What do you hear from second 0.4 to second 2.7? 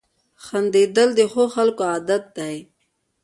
•خندېدل د ښو خلکو عادت دی.